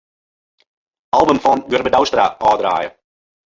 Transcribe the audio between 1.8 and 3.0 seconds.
Douwstra ôfdraaie.